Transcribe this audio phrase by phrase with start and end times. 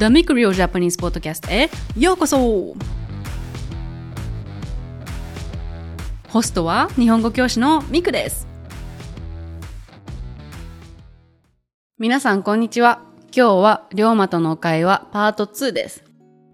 [0.00, 2.38] The Mic Real Japanese Podcast へようこそ
[6.28, 8.48] ホストは日本語教師のミクです。
[11.98, 13.02] 皆さんこんにちは。
[13.36, 16.02] 今日は龍馬との会話パート2です。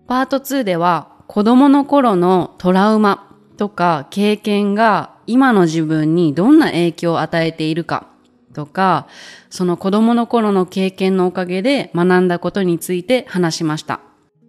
[0.09, 8.09] パート2では子供の頃のトラウマとか経験が今の自分にどんな影響を与えているか
[8.57, 9.07] とか、
[9.51, 14.01] その子供の頃の経験のおかげで学んだことについて話しました。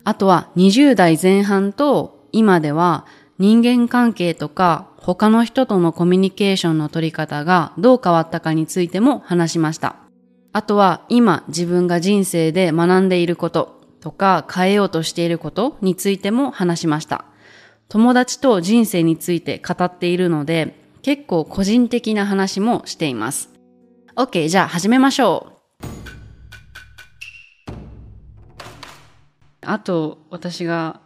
[0.06, 3.06] あとは20代前半と今では
[3.38, 9.98] 人間関係とか他の人とのコミュニケーションの取り方がどう変わったかについても話しました。
[10.54, 17.26] あとは今自分が人生で学んでいることとか変えようとしていることについても話しました。
[17.90, 23.57] 友達と人生について語っているので結構個人的な話もしています。
[24.20, 25.76] OK、じゃあ始めましょう。
[29.62, 31.02] あと私が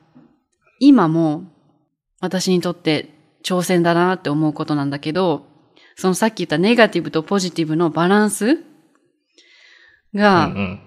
[0.79, 1.43] 今も
[2.21, 3.09] 私にとって
[3.43, 5.45] 挑戦だなって思うことなんだけど、
[5.97, 8.63] そのさっき言ったネガティブとポジティブのバランスうん
[10.15, 10.79] がうん。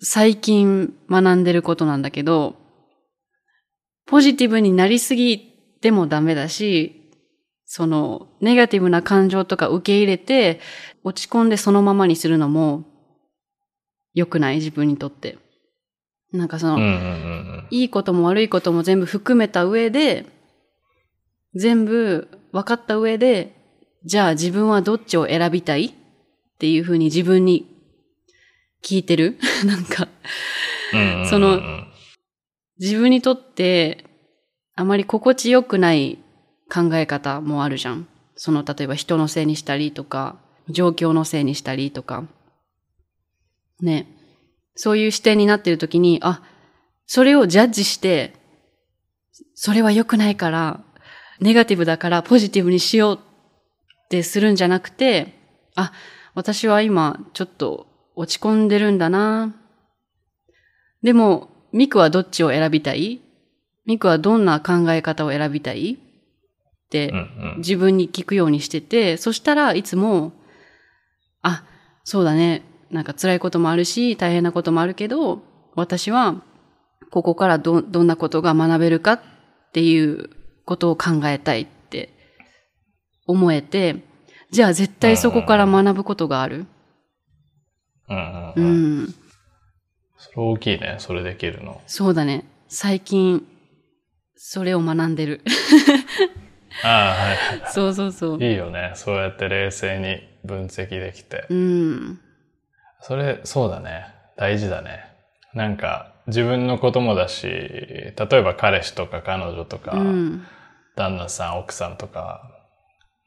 [0.00, 2.56] 最近学んでることなんだけど、
[4.06, 5.38] ポジティブになりすぎ
[5.82, 7.03] てもダメだし、
[7.76, 10.60] そのネガティブな感情とか受け入れて
[11.02, 12.84] 落ち込んでそのままにするのも
[14.12, 14.58] 良くない？
[14.58, 15.38] 自分にとって。
[16.30, 20.24] なんかその、うんうんうんいいことも悪いことも全部含めた上で、
[21.56, 23.56] 全部分かった上で、
[24.04, 25.86] じゃあ自分はどっちを選びたい？
[25.86, 25.92] っ
[26.60, 27.66] ていうふうに自分に
[28.84, 29.36] 聞いてる？
[29.66, 30.06] なんか。
[31.28, 31.60] その
[32.78, 34.04] 自分にとって
[34.76, 36.18] あまり心地よくない
[36.74, 38.08] 考え方もあるじゃん。
[38.36, 40.36] その、例えば人のせいにしたりとか、
[40.68, 42.24] 状況のせいにしたりとか。
[43.80, 44.08] ね。
[44.74, 46.42] そういう視点になっているときに、あ、
[47.06, 48.34] それをジャッジして、
[49.54, 50.80] それは良くないから、
[51.40, 55.34] ネガティブだからポジティブにしようってするんじゃなくて、
[55.76, 55.92] あ、
[56.34, 57.86] 私は今ちょっと
[58.16, 59.54] 落ち込んでるんだな。
[61.02, 63.20] でも、ミクはどっちを選びたい？
[63.84, 65.98] ミクはどんな考え方を選びたい？
[67.58, 70.32] 自分に聞くようにしてて、そしたらいつも、
[71.42, 71.64] あ、
[72.04, 72.62] そうだね。
[72.90, 75.42] なんか辛いこともあるし、大変なこともあるけど、
[75.74, 76.42] 私は
[77.10, 79.20] ここからど、どんなことが学べるかっ
[79.72, 80.30] ていう
[80.64, 82.10] ことを考えたいって
[83.26, 83.96] 思えて、
[84.50, 86.66] じゃあ絶対そこから学ぶことがある。
[88.08, 89.02] うんうんううん。
[89.04, 89.14] ん。
[90.18, 91.80] それ大きいね、それできるの。
[91.86, 92.44] そうだね。
[92.68, 93.46] 最近、
[94.36, 95.40] それを学んでる。
[96.82, 98.42] ああ、はいはそうそうそう。
[98.42, 98.50] い。
[98.50, 98.92] いいよね。
[98.94, 101.46] そうやって冷静に分析できて。
[101.48, 102.20] うん。
[103.00, 104.06] それ、そうだね。
[104.36, 105.04] 大事だね。
[105.54, 110.46] なんか、自分のこともだし、例えば彼氏とか彼女とか、うん。
[110.96, 112.50] 旦那さん、奥さんとか、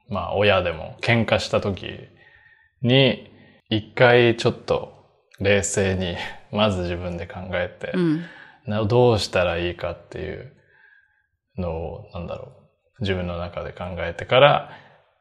[0.09, 1.99] まあ親でも喧嘩した時
[2.81, 3.29] に、
[3.69, 4.93] 一回ちょっと
[5.39, 6.15] 冷静に、
[6.51, 8.23] まず自分で考えて、うん。
[8.65, 10.53] などうしたらいいかっていう
[11.57, 12.66] のを、なんだろう、
[13.01, 14.71] 自分の中で考えてから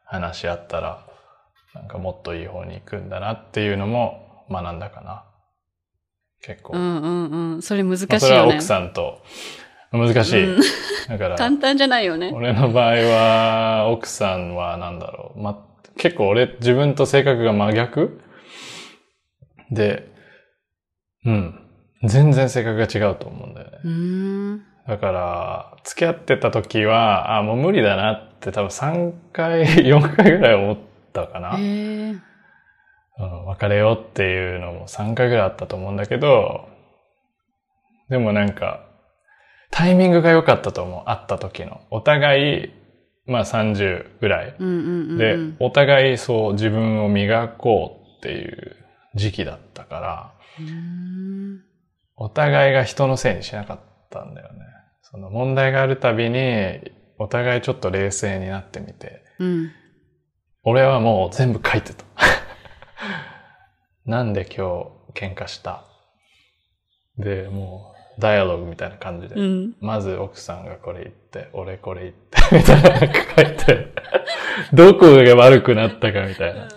[0.04, 1.06] 話し合ったら、
[1.75, 5.25] なんかもっといい方に行くんだなっていうのも学んだかな。
[6.42, 6.75] 結構。
[6.75, 7.62] うんうんうん。
[7.62, 8.65] それ難しいまあそれはよね奥。
[8.65, 9.22] さんと、
[9.92, 10.44] 難しい。
[10.54, 10.62] うん
[11.09, 12.32] だから、簡単じゃないよね。
[12.34, 15.41] 俺の場合は、奥さんはなんだろう。
[15.41, 15.65] ま、
[15.97, 18.20] 結構俺、自分と性格が真逆？
[19.70, 20.10] で、
[21.25, 21.60] うん。
[22.03, 24.65] 全然性格が違うと思うんだよね。
[24.86, 30.76] だから、付き合ってた時は、あ、もう無理だなって多分3回、 4回ぐらい思っ
[31.12, 31.56] たかな。
[31.58, 32.14] へえ。
[33.19, 36.69] うん、別れようっていうのも3回ぐらいあったと思うんだけど、
[38.08, 38.86] でもなんか、
[39.70, 41.10] タイミングが良かったと思う。
[41.10, 41.80] 会った時の。
[41.91, 42.72] お互い、
[43.26, 44.54] まあ30ぐらい。
[45.18, 48.76] で、お互いそう自分を磨こうっていう
[49.14, 50.32] 時期だったから。
[52.16, 53.80] お互いが人のせいにしなかっ
[54.10, 54.76] たんだよね。
[55.16, 59.71] その問題があるたびに、お互いちょっと冷静になってみて、うん。
[60.63, 62.04] 俺はもう全部書いてた。
[64.04, 65.84] なんで今日喧嘩した？
[67.16, 69.36] で、もう、ダイアログみたいな感じで。
[69.36, 69.74] うん。
[69.80, 73.95] まず奥さんがこれ言って、俺これ言って、 みたいな書いて、
[74.74, 76.68] どこが悪くなったかみたいな。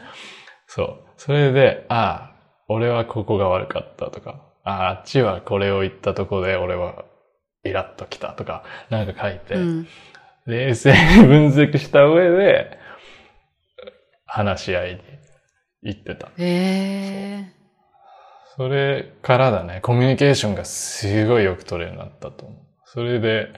[0.65, 1.00] そう。
[1.18, 2.36] それで、ああ、
[2.69, 7.03] 俺はここが悪かったとか、ああ、あっちはこれを言ったとこで俺は
[7.63, 9.88] イラッときたとか、なんか書いて、うん。
[10.45, 12.79] 冷静に分析した上で、
[14.25, 15.01] 話し合いに
[15.81, 16.27] 行ってた。
[16.27, 17.53] へえ。
[18.56, 22.57] それからだね、コミュニケーションがすごいよく取れるようになったと思う。
[22.85, 23.53] それで、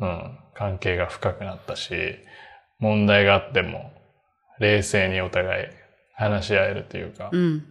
[0.00, 1.94] うん、関係が深くなったし、
[2.78, 3.92] 問題があっても、
[4.60, 5.66] 冷静にお互い
[6.14, 7.64] 話し合えるというか、うん。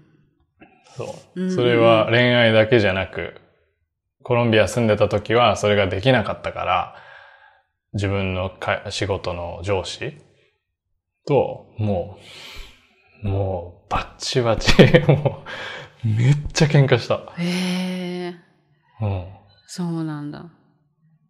[0.95, 1.41] そう。
[1.41, 3.41] うんそれは恋愛だけじゃなく、
[4.27, 6.95] コロンビア住んでた時はそれができなかったから、
[7.93, 10.17] 自分のか仕事の上司
[11.25, 12.17] と、も
[13.23, 14.69] う、もう、バッチバチ、
[15.07, 15.43] も
[16.03, 17.21] う、めっちゃ喧嘩した。
[17.37, 18.35] へえ、
[18.99, 19.27] うん。
[19.65, 20.39] そうなんだ。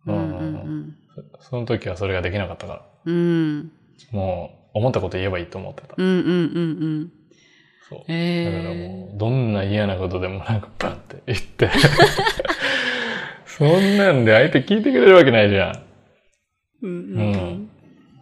[0.08, 0.96] ううんんうん
[1.40, 3.16] その時はそれができなかったから、うん。
[3.16, 3.20] う
[3.60, 3.72] ん。
[4.12, 5.94] もう、思ったこと言えばいいと思ってた。
[5.96, 6.32] うんうんうんう
[7.04, 7.12] ん。
[7.88, 8.12] そう。
[8.12, 8.88] へだからえ。
[8.90, 11.70] もう、どんな嫌なことでもなんかバンって言って。
[13.58, 15.84] そんなんで相手聞いてくれるわけないじゃん。
[16.84, 17.70] うんううん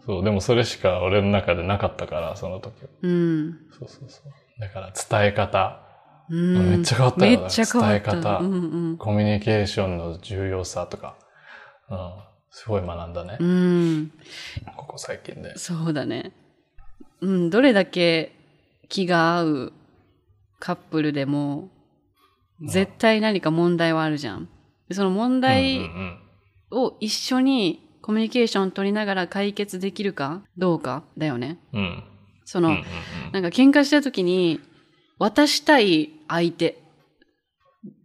[0.06, 2.88] そう、でもそれしか俺の中でなかったから、その時は。
[3.02, 3.10] うん。
[3.10, 3.14] う
[3.50, 3.58] ん。
[3.78, 4.60] そうそうそう。
[4.60, 5.82] だから伝え方、
[6.28, 8.12] うんめっちゃ変わったよめっちゃ変わった。
[8.12, 8.96] 伝え方うんうん。
[8.96, 11.16] コミュニケーションの重要さとか、
[11.90, 11.98] うん、
[12.50, 13.36] すごい学んだね。
[13.38, 14.12] うん。
[14.76, 15.58] ここ最近で。
[15.58, 16.32] そうだね。
[17.20, 18.32] うん、どれだけ
[18.88, 19.72] 気が合う
[20.58, 21.68] カップルでも、
[22.64, 24.48] 絶対何か問題はあるじゃん。
[24.88, 26.18] でその問うん題うん
[26.70, 31.58] を一緒にコミュニケーション取りながら解決できるかどうかだよね。
[31.72, 31.80] うん。
[31.80, 32.04] うん。
[32.44, 32.82] その、うんうん
[33.32, 34.60] なんか喧嘩した時に、
[35.18, 36.78] 渡したい相手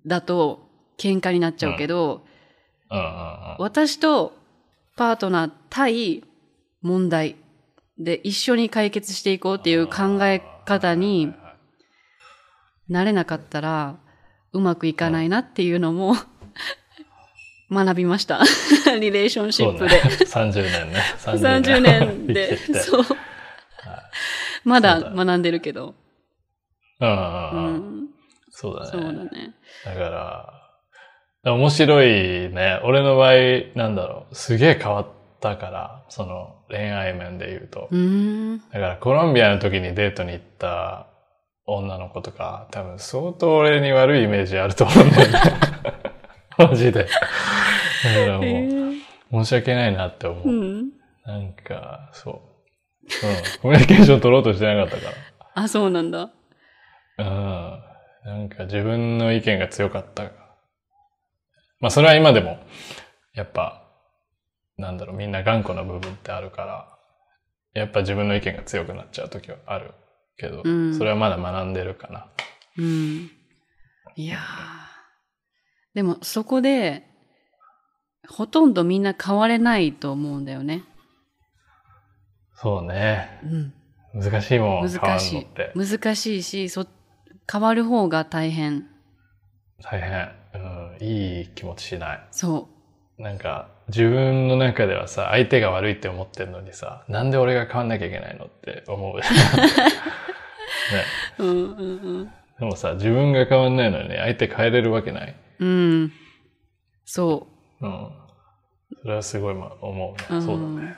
[0.06, 0.68] だと
[0.98, 2.24] 喧嘩になっちゃうけど、
[2.90, 4.34] うんうんうん私と
[4.98, 6.24] パートナー対
[6.82, 7.36] 問題
[7.98, 11.34] で一緒に解決していこうっていう考え方に
[12.90, 13.98] なれなかったら
[14.52, 16.16] うまくいかないなっていうのも
[17.72, 18.42] 学びました。
[19.00, 19.96] リレーションシップで。
[19.96, 21.00] ね、30年ね。
[21.20, 23.04] 30年でそう。
[24.64, 25.96] まだ学んでるけど。
[27.00, 27.76] うんうんううん。
[28.04, 28.08] ん。
[28.50, 28.92] そうだね。
[28.92, 29.54] そうだね。
[29.86, 30.00] だか
[31.44, 32.08] ら、面白い
[32.50, 32.80] ね。
[32.84, 33.34] 俺の場合、
[33.76, 35.08] なんだろう、すげえ変わっ
[35.40, 37.88] たから、その恋愛面で言うと。
[37.92, 37.96] う。
[38.72, 41.08] だからコロンビアの時にデートに行った
[41.66, 45.40] 女の子とか、多分相当俺に悪いイメージあると思うんだよね。
[46.70, 47.04] マジで。
[47.04, 48.92] だからもう、えー
[49.32, 50.50] 申し訳ないなって思う。
[50.50, 50.90] うん。
[51.26, 53.06] なんか、そう。
[53.06, 53.62] うん。
[53.62, 55.14] コミュニケーション取ろうとしてなかったか
[55.56, 56.30] あ、そうなんだ。
[57.18, 57.26] ら。
[57.26, 57.84] うん。
[58.26, 60.24] なんか自分の意見が強かった。
[61.80, 62.60] まあそれは今でも、
[63.34, 63.84] やっぱ、
[64.78, 66.88] なんだろう、みんな頑固な部分ってあるから、
[67.74, 69.94] やっぱ自分の意見が強くなっちゃう時はある
[70.38, 72.28] けど、うんそれはまだ学んでるかな。
[72.78, 73.32] うん。
[74.16, 74.91] いやー
[75.94, 77.08] でもそこで、
[78.28, 80.84] ほとんどみんな変われないと思うんだよね。
[82.56, 83.40] そうね。
[83.44, 83.74] うん。
[84.22, 85.48] 難しいもん、難しい。
[85.76, 86.86] 難しいし、そ、
[87.52, 88.88] 変わる方が大変。
[89.82, 90.30] 大変。
[90.54, 92.28] うん、いい気持ちしない。
[92.32, 92.70] そ
[93.18, 99.18] なんか、自分の中ではさ、相手が悪いって思ってるのにさ、なんで俺が変わんなきゃいけないのって思う。
[99.20, 99.24] ね。
[101.40, 101.44] う。
[101.44, 105.36] うんうんでもさ、自分が変わんないのに相手変えれるわけない。
[105.62, 105.68] うん。
[105.68, 105.72] う
[106.06, 106.14] ん。
[107.06, 107.48] そ
[107.80, 108.10] うん。
[109.02, 110.38] それはすごいま思うね。
[110.38, 110.42] う。
[110.42, 110.96] そうだんね。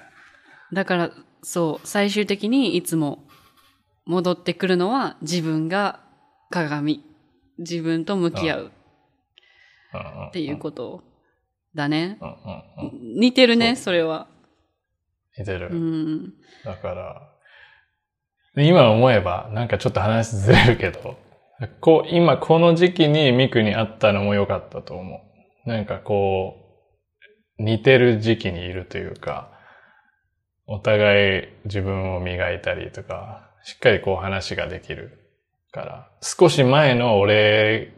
[0.73, 1.11] だから、
[1.43, 3.27] そう、最終的にいつも
[4.05, 5.99] 戻ってくるのは自分が
[6.49, 7.03] 鏡。
[7.59, 8.71] 自分と向き合う
[9.93, 11.03] うんっていうこと
[11.75, 12.17] だね。
[12.19, 13.19] うんうんうん。
[13.19, 14.27] 似てるね、そそれは。
[15.37, 15.69] 似てる。
[15.71, 16.33] うん。
[16.65, 17.29] だから、
[18.55, 21.17] で今思えば、なんかちょっと話ずれるけど、
[21.81, 25.21] こう、今この時期にミクに会ったのも良かったと思
[25.65, 25.69] う。
[25.69, 26.55] なんかこ
[27.59, 29.51] う、似てる時期にいるというか、
[30.65, 35.19] お互い自分を磨いたりとか、しっかりこう話ができる
[35.71, 37.93] から、少し前の俺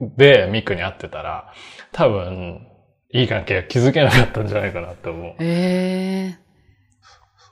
[0.00, 1.52] でミクに会ってたら、
[1.92, 2.66] 多分、
[3.12, 5.34] いい関係が築けなかったんじゃないかなって思う。
[5.40, 6.38] ええ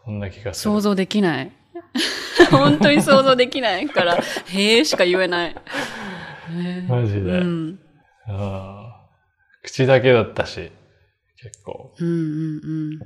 [0.04, 0.75] そんな気がする。
[0.75, 1.52] 想像できない。
[2.50, 4.16] 本当に想像できないから、
[4.49, 5.50] へえしか言えない。
[5.50, 5.54] へ
[6.54, 7.78] えマジでうん。
[8.28, 8.88] うん
[9.62, 10.71] 口だけだったし、
[11.37, 11.95] 結構。
[11.99, 12.99] うんうんうん。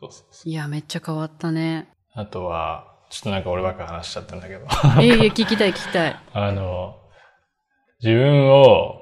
[0.00, 1.88] そうそうそういや、めっちゃ変わったね。
[2.14, 4.66] あとは、ちょっとなんか俺ばっか話しちゃったんだけど。
[5.02, 6.16] いえいえ、聞きたい聞きたい。
[6.32, 6.96] あの、
[8.02, 9.00] 自分を、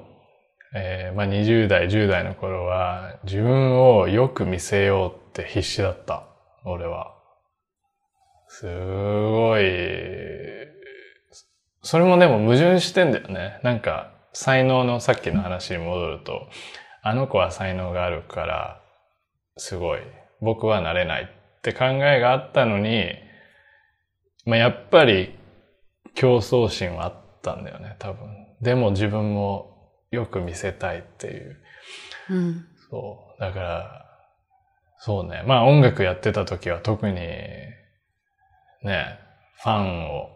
[0.75, 6.23] えーまあ、20代、10代の頃は、自分をよく見せようって必死だった。
[6.65, 7.13] 俺は。
[8.55, 9.63] すごい、
[11.81, 13.59] それもでも矛盾してんだよね。
[13.63, 16.47] なんか、才能のさっきの話に戻ると、
[17.01, 18.81] あの子は才能があるから、
[19.57, 20.01] すごい、
[20.39, 23.15] 僕はなれないって考えがあったのに、
[24.45, 25.33] まあ、やっぱり
[26.13, 28.55] 競争心はあったんだよね、多分。
[28.61, 31.57] でも自分もよく見せたいっていう。
[32.29, 32.65] うん。
[32.91, 33.41] そう。
[33.41, 34.05] だから、
[34.99, 35.43] そうね。
[35.47, 37.19] まあ音楽やってた時は特に、
[38.83, 39.19] ね、
[39.61, 40.29] ファンを、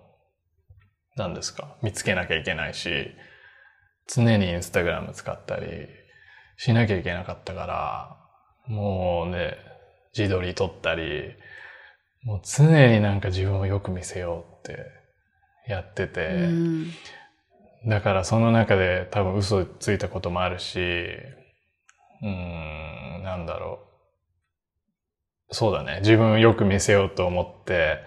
[1.16, 3.12] 何ですか、見つけなきゃいけないし、
[4.08, 5.88] 常にインスタグラム使ったり
[6.56, 8.18] しなきゃいけなかったから、
[8.68, 9.58] もうね、
[10.18, 11.36] 自撮り撮ったり、
[12.24, 14.86] もう常になんか自分をよく見せようって
[15.68, 16.92] やってて、うん。
[17.88, 23.80] だからその中で多分嘘ついたこともあるし、うーん、なんだろ
[25.50, 25.56] う。
[25.56, 26.00] そうだね。
[26.00, 28.00] 自分をよく見せようと思って、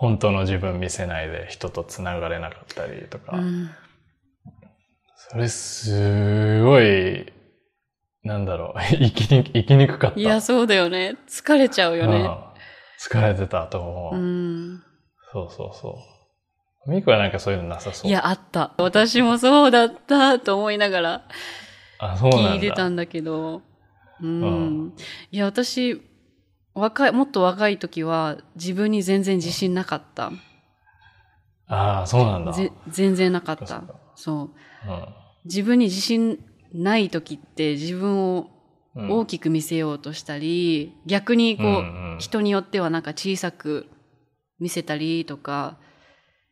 [0.00, 3.36] 本当の自分見せないで人と繋がれなかったりとか。
[3.36, 3.68] うん。
[5.16, 7.32] それすごい、
[8.22, 8.80] なんだろう。
[8.96, 10.20] 生きに、生きにくかった。
[10.20, 11.16] いや、そうだよね。
[11.28, 12.18] 疲れちゃうよね。
[12.20, 12.48] うん
[13.00, 14.16] 疲れてたと思う。
[14.16, 14.82] うん。
[15.32, 15.98] そうそうそ
[16.86, 16.90] う。
[16.90, 18.10] ミクはなんかそういうのなさそう。
[18.10, 18.74] いや、あった。
[18.76, 21.28] 私もそうだったと思いながら
[22.00, 22.54] あ、そうなんだ。
[22.54, 23.62] 聞いてたんだけど。
[24.20, 24.40] うん。
[24.40, 24.94] うん
[25.30, 26.02] いや、私、
[26.78, 30.32] 若い、もっと若い時は自分に全然自信なかった。
[31.66, 32.52] ああ、そうなんだ。
[32.52, 34.32] ぜ全然なかったそ
[34.86, 34.90] う。
[34.90, 35.04] うん
[35.44, 36.44] 自分に自信
[36.74, 38.50] ない時って自分を
[38.94, 43.86] うん大きく見せようとしたり、逆にこう、うんうん人によってはなんか小さく
[44.58, 45.78] 見せたりとか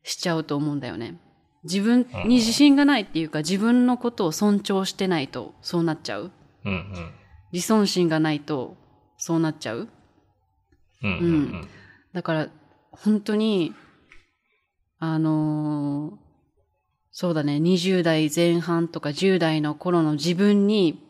[0.05, 1.21] しちゃうと思うんだよね。
[1.65, 6.31] 自分に自信がないっていうか、自分のことを尊重してないとそうなっちゃう。
[6.65, 7.13] うんうん。
[7.53, 8.77] 自尊心がないと
[9.19, 9.89] そうなっちゃう。
[11.03, 11.69] うんうんうん。
[12.13, 12.49] だから、
[12.91, 13.75] 本当に、
[14.99, 16.27] あのー
[17.19, 21.03] そうだね、20代前半とか10代の頃の自分に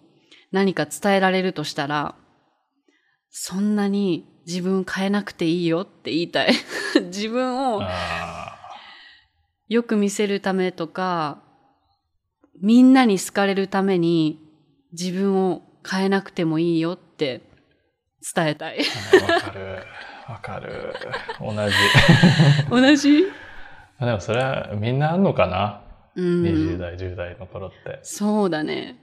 [0.53, 2.15] 何か伝えられるとしたら、
[3.29, 6.53] そんなに自分変えなくていいよって言いたい。
[7.11, 8.57] 自分をあ
[9.69, 11.43] よく見せるためとか、
[12.63, 14.39] みんなに好かれるために
[14.93, 17.41] 自分を変えなくてもいいよって
[18.35, 18.79] 伝えたい。
[19.29, 19.83] あ、わかる。
[20.29, 20.95] わかる。
[21.41, 21.75] 同じ。
[22.71, 23.25] 同じ？
[24.01, 25.83] でもそれはみんなあんのかな、
[26.17, 26.43] うん。
[26.43, 28.01] ?20 代、10代の頃って。
[28.03, 28.97] そうだね。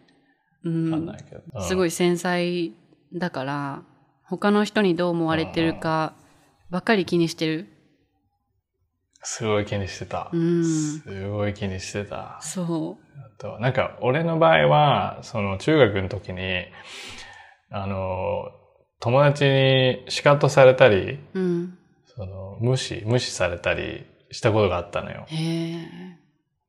[0.63, 1.13] うわかんんな。
[1.15, 1.61] いけど。
[1.61, 1.87] すごい。
[1.87, 2.71] い繊細
[3.13, 3.83] だから、
[4.23, 6.13] 他の人にどう思われてるか
[6.69, 7.67] ばっかり気にしてる。
[9.21, 10.29] すごい気にしてた。
[10.33, 10.65] うん。
[10.65, 12.39] すごい気にしてた。
[12.41, 16.65] そあとなんか、俺の場合は、その中学の時に、
[17.69, 18.51] あの、
[19.03, 21.39] 友達に叱妬されたり、う。
[21.39, 21.77] うん。
[22.05, 25.27] その、無視、無視されたりしたことがあったのよ。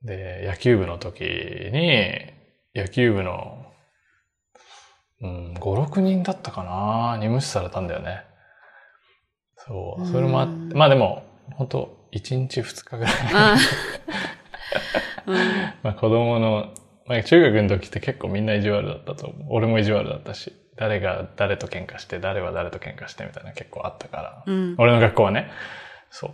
[0.02, 2.26] で、野球部の時に、
[2.74, 3.64] 野球部の、
[5.20, 8.24] うん、5、6人だったかなに無視されたんだよね。
[9.56, 10.06] そう。
[10.06, 11.22] それもあって、うんまあでも、
[11.52, 13.14] 本当1日2日ぐらい。
[15.84, 16.74] まあ子供の、
[17.06, 19.46] まあ中学の時って結構みんな意地悪だったと思う。
[19.50, 24.42] 俺も意地悪だったし、誰が誰と喧嘩して、誰は誰と喧嘩してみたいな結構あったから。
[24.46, 24.74] うん。
[24.78, 25.50] 俺の学校はね。
[26.10, 26.30] そう。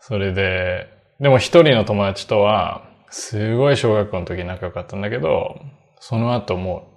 [0.00, 0.88] それで、
[1.20, 5.60] でも一人の友達とは、すごい小学校の時仲良かったんだけど、
[6.00, 6.88] その後も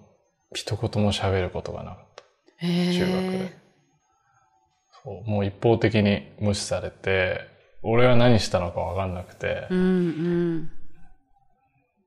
[0.51, 2.23] う一言も喋ることがなかった。
[2.65, 3.57] 中学で。
[5.03, 5.29] そう。
[5.29, 7.41] もう一方的に無視されて、
[7.83, 10.71] 俺は何したのかわかんなくて、うんうん。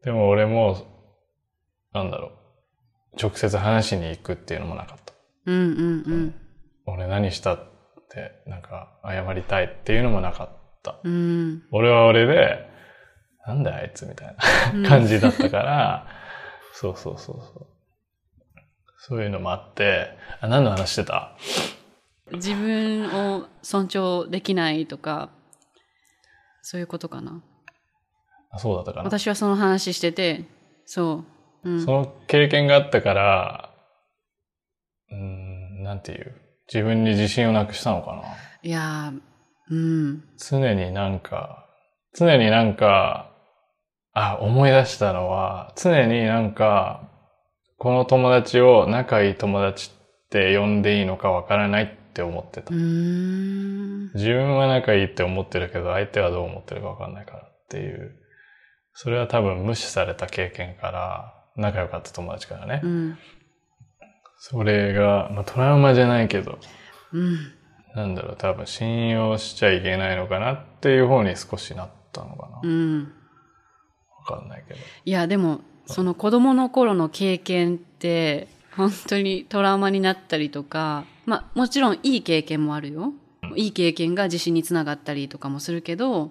[0.04, 0.76] でも俺も、
[1.92, 2.32] なんだろう、
[3.18, 5.14] 直接話しに行くっていうのもなかった。
[5.46, 6.34] うんうんうん。
[6.86, 7.58] 俺何したっ
[8.10, 10.48] て、なんか謝りたいっていうのもなかっ
[10.82, 10.96] た。
[11.02, 11.62] うん。
[11.72, 12.68] 俺は俺で、
[13.46, 14.36] なんだよあいつみたい
[14.74, 16.06] な感じだったから、
[16.74, 17.66] そうそうそうそう。
[18.98, 21.36] そういうのもあって、あ、何の話してた？
[22.32, 25.30] 自分を尊重できないとか、
[26.62, 27.42] そういうことかな。
[28.50, 29.04] あそうだったかな。
[29.04, 30.44] 私はその話してて、
[30.84, 31.39] そう。
[31.64, 31.84] うん。
[31.84, 33.70] その経験があったから、
[35.10, 36.34] うーん、なんていう、
[36.72, 38.22] 自分に自信をなくしたのかな。
[38.62, 39.20] いやー、
[39.70, 40.24] うん。
[40.36, 41.66] 常になんか、
[42.14, 43.30] 常になんか、
[44.12, 47.08] あ、思い出したのは、常になんか、
[47.78, 52.74] この友達を仲いい友達って呼んでいいのかわからないって思ってた。
[54.14, 58.16] 自分は仲いいって思ってるけど、相手はどう思ってるかわかんないからっていう。
[58.92, 62.80] それは多分無視された経験から、仲良かった友達からね。
[62.82, 63.18] うん。
[64.38, 66.58] それが、まあ、トラウマじゃないけど、
[67.12, 67.38] うん。
[67.94, 72.60] なんだろう、多分信用しちゃいけないのかなっていう方に少しなったのかな。
[72.62, 73.12] うん。
[74.18, 74.80] わかんないけど。
[75.04, 83.12] いや、でも、その子供の頃の経験って、本当にトラウマになったりとか、まあ、もちろんいい経験もあるよ。
[83.56, 86.30] いい経験が自信につながったりとかもするけど、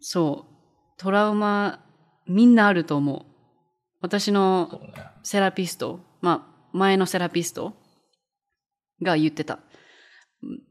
[0.00, 0.54] そう。
[0.98, 1.80] トラウマ、
[2.26, 3.33] みんなあると思う。
[4.04, 4.82] 私の。
[5.22, 7.72] セラピスト、まあ、前のセラピスト
[9.02, 9.60] が言ってた。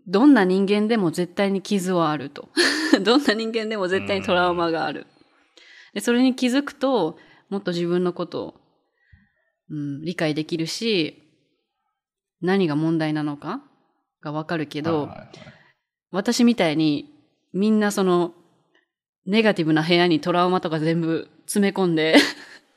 [0.06, 2.50] どんな人間でも絶対に傷はあると。
[3.02, 5.08] どんな人間でも絶対にトラウマがある。
[5.96, 7.18] で、それに気づくと、
[7.50, 8.54] もっと自分のことを、
[9.72, 11.24] うん、理解できるし、
[12.40, 13.64] 何が問題なのか
[14.22, 15.30] がわかるけど、はいはいはい
[16.14, 17.12] 私みたいに
[17.54, 18.34] みんなその
[19.26, 22.16] ネガティブな部屋にトラウマとか全部詰め込んで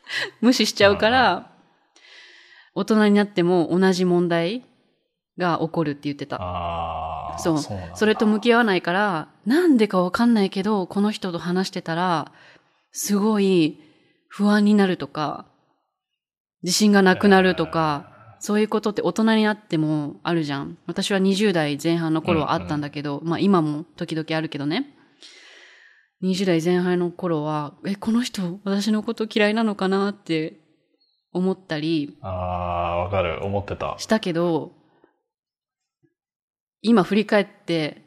[0.40, 1.50] 無視しちゃうから、
[2.74, 4.64] 大人になっても同じ問題
[5.38, 6.38] が起こるって言ってた。
[7.38, 12.32] そうなんだそれと向き合わないから、なんでかわかんないけど、この人と話してたら、
[12.92, 13.78] すごい
[14.28, 15.46] 不安になるとか、
[16.62, 20.78] 自信がなくなるとか、そういうことって大人になってもあるじゃん。
[20.86, 24.95] 私は20代前半の頃はあったんだけど、まあ今も時々あるけどね。
[26.26, 30.60] 20代前半の頃は、え、この人私のこと嫌いなのかなって
[31.32, 33.44] 思ったりああ、わかる。
[33.44, 33.94] 思ってた。
[33.98, 34.72] したけど、
[36.82, 38.02] 今振り返って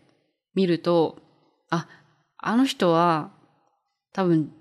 [0.55, 1.17] みると、
[1.69, 1.87] あ、
[2.37, 3.31] あの人は
[4.13, 4.51] 多分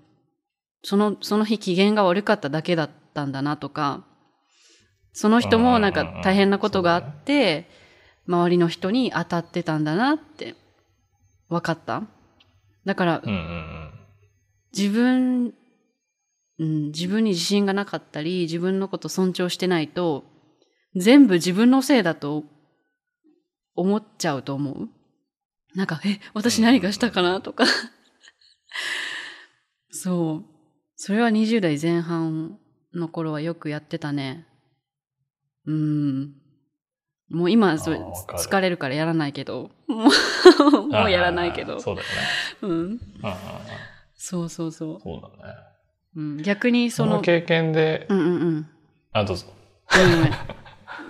[0.83, 4.05] その、その日機嫌が悪かっただけだったんだなとか、
[5.11, 7.69] その人もなんか大変なことがあって、
[8.27, 10.55] 周りの人に当たってたんだなって
[11.49, 12.03] 分かった。
[12.85, 13.91] だからうんうんうん。
[14.75, 15.53] 自分、
[16.59, 20.25] うん、自分に自信がなかったり、自分のこと尊重してないと、
[20.95, 22.43] 全部自分のせいだと
[23.75, 24.89] 思っちゃうと思う
[25.75, 27.65] なんか、え、私何かしたかなとか。
[29.91, 30.45] そう。
[30.95, 32.59] それは20代前半
[32.93, 34.47] の頃はよくやってたね。
[35.65, 36.38] うん。
[37.29, 39.69] もう今そ疲れるからやらないけど。
[39.87, 40.09] も
[40.59, 41.79] うもうやらないけど。
[41.79, 42.13] そうだよね。
[42.61, 42.71] うん。
[42.71, 42.99] うんう。
[44.15, 45.53] そうそうそそうだね。
[46.15, 46.19] う。
[46.19, 48.67] うん、逆にその、その経験で、うんうんうん。
[49.13, 49.45] あ、どうぞ。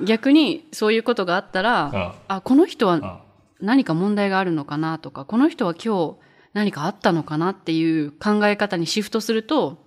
[0.02, 2.12] ん逆にそういうことがあったら、うん。
[2.28, 3.20] あ、この人はうん。
[3.62, 6.17] 何か問題があるのかなとか、この人は今日
[6.54, 9.86] 何かあったのかなっていう考え方にシフトすると、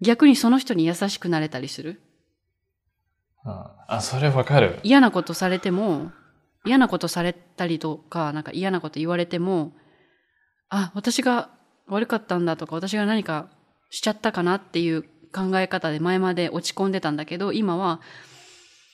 [0.00, 2.00] 逆にその人に優しくなれたりする。
[3.44, 4.80] うんあ、それわかる。
[4.82, 6.12] 嫌なことされても、
[6.64, 9.72] 嫌なことされたりとか、なんか嫌なこと言われても、
[10.68, 11.50] あ、私が
[11.86, 13.48] 悪かったんだとか、私が何か
[13.90, 18.00] しちゃったかなっていう考え方で前まで落ち込んでたんだけど、今は、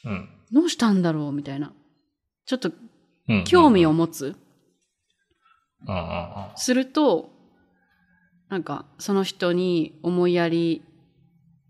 [0.04, 0.28] うん。
[0.52, 1.72] どうしたんだろうみたいな。
[2.46, 2.70] ちょっと
[3.28, 4.36] うん興味を持つ。
[6.56, 7.30] すると、
[8.48, 10.82] なんか、その人に思いやり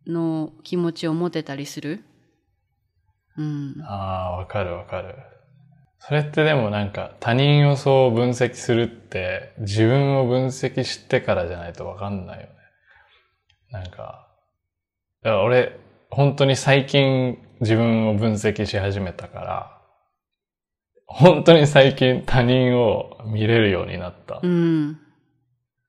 [0.06, 2.04] の気持ちを持てたりする。
[3.36, 3.82] うん。
[3.82, 5.14] ああ、わかるわかる。
[5.98, 12.48] それってでもなんか他人をそう分析するって自分を分析してからじゃないとわかんないよね。
[13.70, 14.28] なんか、
[15.22, 15.78] だから俺
[16.10, 19.80] 本当に最近自分を分析し始めたから、
[21.06, 24.40] 本当に最近他人を見れるようになった。
[24.42, 25.00] うん。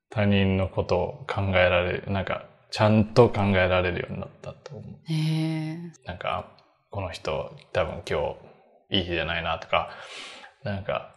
[0.10, 4.96] 他人のことを考えられる、なんかちゃんと考えられるようになったと思う。
[5.12, 5.78] へえ。
[6.06, 6.52] なんか、
[6.96, 8.38] この人多分今
[8.90, 9.90] 日いい日じゃないなとか、
[10.64, 11.14] なんか、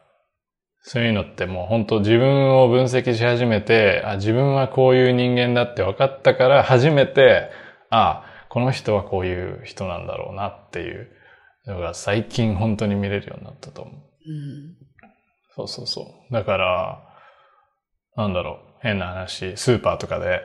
[0.82, 7.50] そういうのってもう本当自分を分析し始めて、あ、自分はこういう人間だって分かったから初めて、
[7.90, 11.12] あ、この人はこういう人なんだろうなっていう
[11.66, 13.94] のが最近本当に見れるようになったと思う。
[13.94, 14.74] うん。
[15.54, 16.32] そうそうそう。
[16.34, 17.02] だから、
[18.16, 20.40] なんだろう、変な話、スーパーとかで、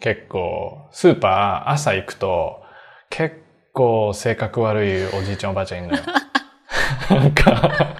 [0.00, 2.62] 結構、スーパー朝行くと、
[3.10, 6.02] 結構性格悪いおじいちゃんおばあちゃんいるのよ。
[7.10, 7.96] なんか、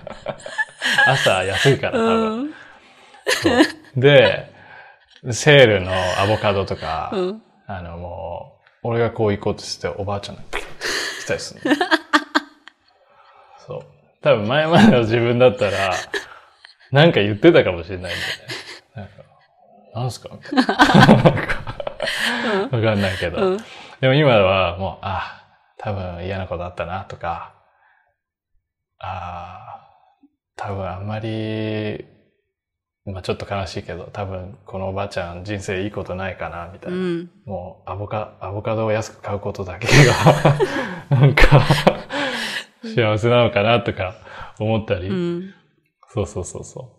[1.06, 2.40] 朝安いから多分。
[2.42, 2.46] う
[3.96, 4.00] ん。
[4.00, 4.52] で、
[5.30, 7.42] セールのアボカドとか、うん。
[7.66, 10.62] あのもう、俺がこう行こうとしておばあちゃんがピッ
[11.20, 11.76] 来たりするの。
[13.66, 13.80] そう。
[14.22, 15.94] 多分前までの自分だったら、
[16.90, 18.54] なんか言ってたかもしれないんだよね。
[18.96, 19.12] なんか、
[20.00, 20.74] なんすかみたいな。
[22.78, 23.52] わかんないけど。
[23.52, 23.58] うん。
[24.00, 25.39] でも今はもう、あ、
[25.82, 27.54] 多分嫌なことあったなとか、
[28.98, 29.80] あ
[30.54, 32.04] 多分あんまり、
[33.06, 37.02] まあちょっと悲しいけど、多分このおばあちゃん人生いいことないかな、みたいうな。
[37.22, 37.30] ん。
[37.46, 40.12] もうアボカ、アボカドを安く買うことだけが、
[41.08, 41.64] なんか、
[42.82, 44.16] 幸せなのかなとか
[44.58, 45.54] 思ったり、うん。
[46.10, 46.92] そうそうそうそ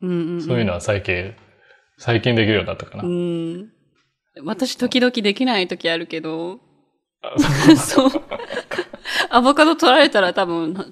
[0.00, 0.36] うん。
[0.36, 0.40] う。
[0.40, 1.34] そういうのは最近、
[1.98, 3.02] 最近できるようになったかな。
[3.02, 3.72] うん。
[4.44, 6.69] 私時々できない時あるけど、あ
[7.76, 8.10] そう。
[9.30, 10.90] アボカド取られたら多分、なな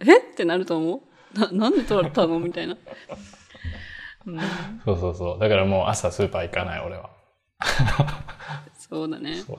[0.00, 0.18] え？
[0.18, 1.02] ってなると思
[1.36, 1.38] う？
[1.38, 2.38] な、なんで取られたの？
[2.40, 2.76] みたいな。
[4.26, 4.40] うん
[4.84, 5.38] そうそうそう。
[5.38, 7.10] だからもう朝スーパー行かない、俺は。
[8.78, 9.36] そうだね。
[9.36, 9.58] そう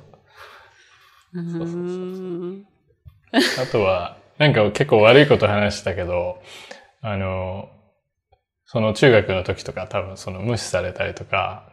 [1.34, 1.42] うー
[2.62, 2.68] ん。
[3.34, 6.42] あとは、なんか結構悪いこと話したけど、
[7.02, 7.70] あの、
[8.66, 11.70] その中学の時とか多分その無視されたりとか、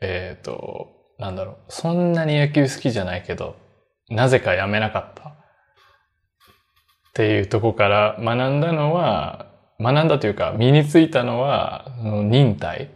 [0.00, 3.54] えっ、と、なんだろう、そんなに野球好きじゃないけど、
[4.08, 5.28] なぜかやめなかった。
[5.28, 5.32] っ
[7.12, 9.46] ていうとこから学んだのは、
[9.78, 12.88] 学んだというか身についたのは、その忍耐、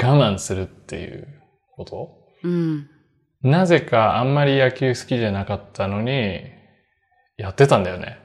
[0.00, 1.26] 我慢するっていう
[1.72, 2.10] こと
[2.44, 2.88] うん。
[3.42, 6.42] なぜかあんまり野球好きじゃなかったのに、
[7.36, 8.20] やってたんだよね。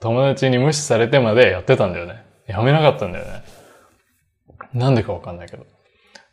[0.00, 2.26] 友達に無視されてまでやってたんだよね。
[2.46, 3.42] やめなかったんだよね。
[4.74, 5.64] なんでかわかんないけど。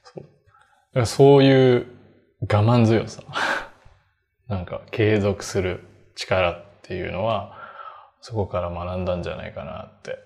[0.03, 0.21] そ
[1.01, 1.90] うそういう
[2.41, 3.23] 我慢強さ。
[4.47, 5.83] なんか継続する
[6.15, 7.57] 力っていうのは、
[8.19, 10.17] そこから学んだんじゃないかなって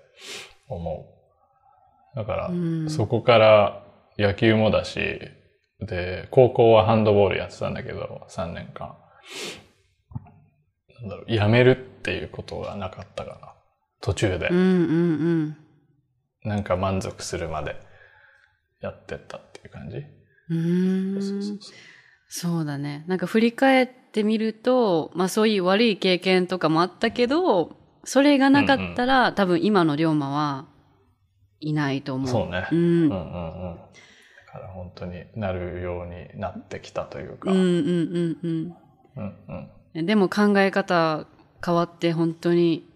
[0.68, 1.08] 思
[2.14, 2.16] う。
[2.16, 3.82] だから、うんそこから
[4.18, 5.20] 野球もだし、
[5.80, 8.96] で、高校はハンドボールやってたんだけど、3年間。
[11.00, 13.52] なんだろう、やめるっていうことがなかったかな。
[14.00, 14.56] 途中でうん。
[14.56, 14.60] う
[15.48, 15.56] ん
[16.44, 17.76] なんか満足するまで
[18.80, 19.96] やってったっていう感じ。
[20.48, 21.14] うん。
[21.14, 21.58] そうそうんそう
[22.28, 23.04] そうだね。
[23.06, 30.66] なんか振り返ってみると、まあそういう悪い経験とかもあったけど、それがなかったら、多分今の龍馬は
[31.60, 32.28] いないと思う。
[32.28, 32.66] そうね。
[32.70, 32.78] うん。
[32.78, 33.76] うんうんうん。
[33.76, 37.50] だから本当になるようになってきたというか。
[37.50, 38.76] うんううんんうん
[39.16, 39.70] うん。
[39.94, 40.06] うん。
[40.06, 41.26] でも考え方
[41.64, 42.86] 変わって本当に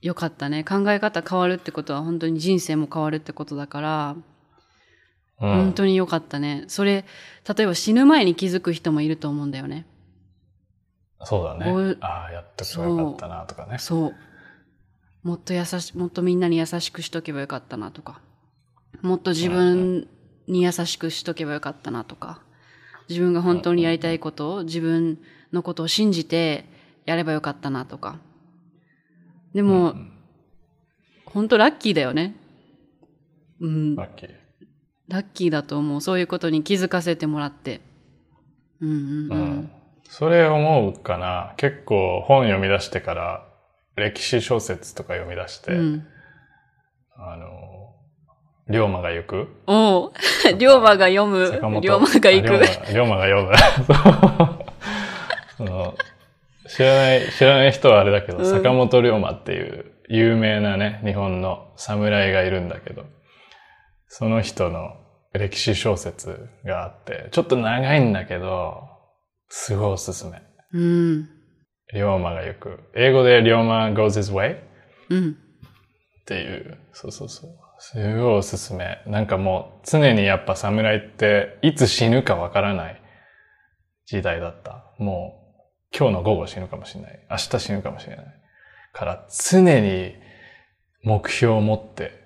[0.00, 0.62] 良かったね。
[0.62, 4.16] 考え方変わるってことは本当に人生も変わるってことだから、
[5.40, 6.64] うん本当に良かったね。
[6.68, 7.04] それ、
[7.56, 9.86] 例えば死ぬ前に気づく人もいると思うんだよね。
[11.22, 11.96] そうだね。
[12.00, 13.78] ああ、やっとけばよかったなとかね。
[13.78, 14.14] そう。
[15.22, 18.20] もっと優し、もっとみんなに優しくしとけばよかったなとか。
[19.02, 20.08] もっと自分
[20.46, 22.40] に優しくしとけばよかったなとか。
[23.08, 25.18] 自分が本当にやりたいことを、自分
[25.52, 26.66] のことを信じて
[27.04, 28.18] やればよかったなとか。
[29.54, 30.12] でも、うん
[31.30, 32.34] 本当ラッキーだよね。
[33.60, 33.96] うん。
[33.96, 34.30] ラッキー。
[35.08, 36.00] ラッキーだと思う。
[36.00, 37.80] そういうことに気づかせてもらって。
[38.80, 39.40] うんうんううん。
[39.60, 39.70] ん。
[40.08, 41.54] それ思うかな。
[41.56, 43.44] 結構本読み出してから
[43.96, 46.06] 歴史小説とか読み出して、うん。
[47.16, 47.94] あの、
[48.68, 50.12] 龍馬が行くおう。
[50.58, 52.54] 龍馬が読む龍馬が行く。
[52.54, 53.52] あ龍馬が読む。
[55.56, 55.94] その
[56.68, 63.04] 知らない、知らない人はあれだけど、うん坂本龍馬っていう有名なね、日本の侍がいるんだけど、
[64.08, 64.96] その人の
[65.32, 68.88] 歴史小説があって、ちょっと長いんだけど、
[69.48, 70.42] すごいおすすめ。
[70.72, 71.28] うん。
[71.94, 72.80] 龍馬が行く。
[72.94, 74.58] 英語で龍馬 goes his way
[75.10, 75.36] うん。
[76.22, 77.50] っていう、そうそうそう。
[77.78, 79.02] すごいおすすめ。
[79.06, 83.00] なんかもう常にやっぱ侍っていつ死ぬかわからない
[84.06, 84.92] 時代だった。
[84.98, 85.54] も
[85.92, 87.26] う今日の午後死ぬかもしれない。
[87.30, 88.26] 明日死ぬかもしれない。
[88.92, 90.14] から常に
[91.02, 92.17] 目標を持って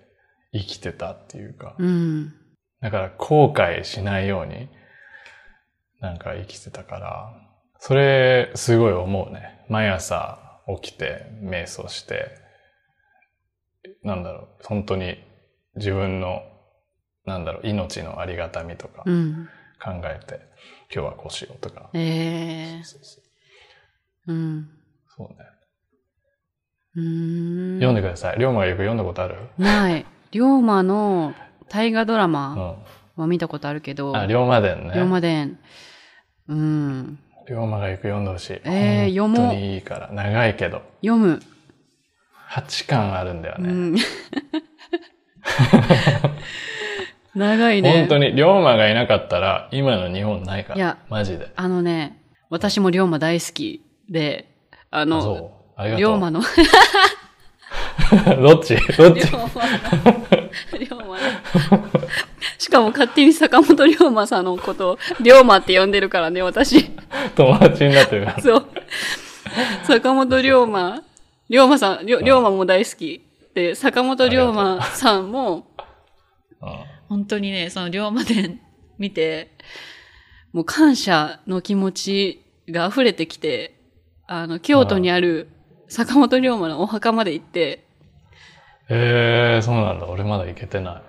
[0.52, 1.74] 生きてたっていうか。
[1.78, 2.34] うん。
[2.80, 4.68] だから後悔しないように
[6.00, 7.32] なんか生きてたから、
[7.78, 9.64] それすごい思うね。
[9.68, 10.38] 毎朝
[10.82, 12.30] 起きて瞑想して、
[14.02, 15.16] なんだろう、本当に
[15.76, 16.42] 自分の、
[17.24, 19.48] なんだろう、命のありがたみとかうん。
[19.82, 20.40] 考えて、
[20.94, 21.90] 今日はこうしようとか。
[21.94, 23.20] ええそうそ
[24.26, 24.68] ううん。
[25.16, 25.34] そうね。
[26.96, 27.78] うーん。
[27.78, 28.38] 読んでください。
[28.38, 29.36] 龍馬がよく読んだことある？
[29.58, 30.06] ない。
[30.32, 31.34] 龍馬の
[31.68, 32.76] 大河ドラうマん。
[33.16, 34.94] は見たことあるけど、あ、龍馬伝ね。
[34.94, 35.58] 龍馬伝。
[36.48, 37.18] うん。
[37.48, 38.60] 龍馬がよく読んでほしい。
[38.64, 40.10] えー読もう本当にいいから。
[40.10, 40.82] 長いけど。
[41.02, 41.40] 読む。
[42.50, 43.68] 8巻あるんだよね。
[43.70, 43.96] うん。
[47.34, 47.92] 長いね。
[47.92, 50.76] 本当に、龍馬がいなかったら、今の日本ないから。
[50.76, 51.50] いやマジで。
[51.56, 54.54] あのね、私も龍馬大好きで、
[54.90, 55.52] ああの。
[55.76, 55.88] あ。
[55.96, 56.40] 龍馬の、
[58.40, 58.76] どっち？
[58.96, 59.20] どっち？
[60.78, 61.18] 龍馬。
[62.58, 66.90] しかも勝手に坂本龍馬さんのことを龍馬って呼んでるからね、私。
[67.34, 68.42] 友達になってるから。
[68.42, 68.66] そう。
[69.84, 71.02] 坂本龍馬、
[71.48, 73.22] 龍馬さん、龍龍馬も大好き。
[73.54, 75.66] で、坂本龍馬さんも、
[76.60, 78.58] うん本当にね、その龍馬伝
[78.96, 79.50] 見て、
[80.54, 83.78] もう感謝の気持ちが溢れてきて、
[84.26, 85.48] あの、京都にある
[85.92, 87.84] 坂本龍馬のお墓まで行って、
[88.88, 90.06] えー、そうなんだ。
[90.06, 91.02] 俺まだ行けてな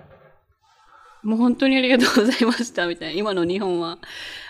[1.22, 1.26] い。
[1.26, 3.18] もう本当にありがとうございました、みたいな。
[3.18, 3.96] 今の日本は、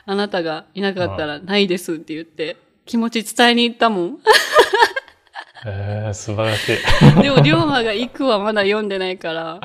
[0.07, 4.19] あなたがいなかったらないですって言って、気持ち伝えに行ったもん。
[5.67, 7.23] えー、素晴らしい。
[7.23, 9.61] でも、龍馬が行くはまだ読んでないから、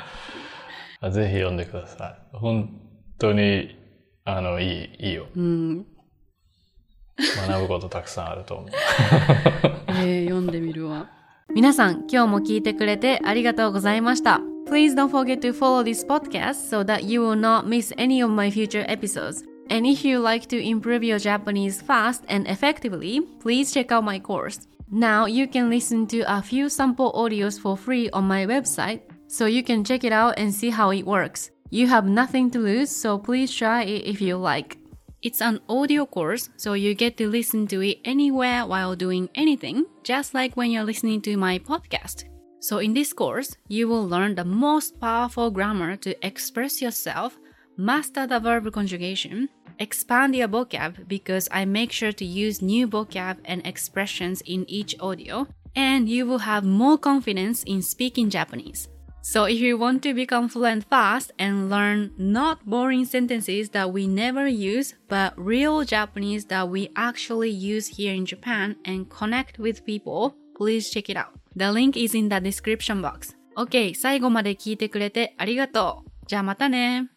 [1.01, 2.38] あぜひ読んでください。
[2.38, 2.69] 本
[3.17, 3.75] 当に、
[4.23, 5.25] あの、いい、いいよ。
[5.36, 5.86] うん。
[7.47, 8.69] 学ぶことたくさんあると思う。
[9.88, 11.09] えー、読んでみるわ。
[11.54, 14.40] 皆さん、今日も聞いてくれてありがとうございました。
[14.66, 18.50] Please don't forget to follow this podcast so that you will not miss any of my
[18.50, 19.44] future episodes.
[19.68, 24.18] And if you like to improve your Japanese fast and effectively, please check out my
[24.18, 24.66] course.
[24.90, 29.46] Now you can listen to a few sample audios for free on my website, so
[29.46, 31.50] you can check it out and see how it works.
[31.70, 34.77] You have nothing to lose, so please try it if you like.
[35.21, 39.86] It's an audio course, so you get to listen to it anywhere while doing anything,
[40.01, 42.23] just like when you're listening to my podcast.
[42.62, 47.38] So in this course, you will learn the most powerful grammar to express yourself,
[47.75, 53.39] master the verb conjugation, expand your vocab because I make sure to use new vocab
[53.43, 58.88] and expressions in each audio, and you will have more confidence in speaking Japanese.
[59.22, 64.07] So if you want to become fluent fast and learn not boring sentences that we
[64.07, 69.87] never use, but real Japanese that we actually use here in Japan and connect with
[69.87, 71.33] people, please check it out.
[71.57, 73.35] The link is in the description box.
[73.57, 76.11] OK, 最後まで聞いてくれてありがとう。
[76.26, 77.14] じゃあまたね。